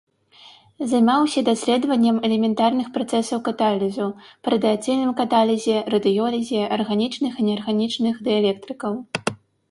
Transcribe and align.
Займаўся 0.91 1.41
даследаваннем 1.49 2.15
элементарных 2.29 2.87
працэсаў 2.95 3.39
каталізу, 3.47 4.07
па 4.47 4.53
радыяцыйным 4.53 5.11
каталізе, 5.19 5.75
радыёлізе 5.95 6.61
арганічных 6.79 7.33
і 7.43 7.45
неарганічных 7.51 8.13
дыэлектрыкаў. 8.29 8.97